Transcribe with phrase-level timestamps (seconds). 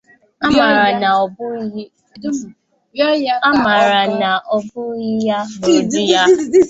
[0.45, 0.47] a
[3.63, 6.23] mara na ọ bụghị ya gburu di ya